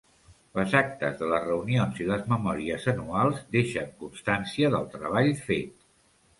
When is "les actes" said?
0.59-1.19